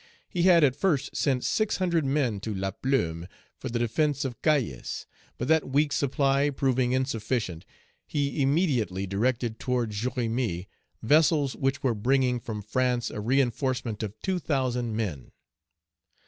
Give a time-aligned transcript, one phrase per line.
[0.27, 5.05] He had at first sent six hundred men to Laplume for the defence of Cayes;
[5.37, 7.67] but that weak supply proving insufficient,
[8.07, 10.65] he immediately directed toward Jérémie
[11.03, 15.33] vessels which were bringing from France a reinforcement of two thousand men.